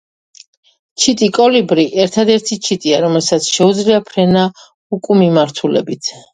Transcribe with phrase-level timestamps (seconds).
[1.03, 4.49] ჩიტი კოლიბრი– ერთადერთი ჩიტია, რომელსაც შეუძლია ფრენა
[5.01, 6.15] უკუმიმართულებით.